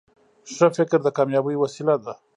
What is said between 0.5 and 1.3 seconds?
ښه فکر د